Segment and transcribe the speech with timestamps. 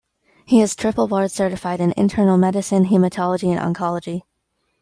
[0.47, 4.23] He is triple-board-certified in internal medicine, hematology and oncology.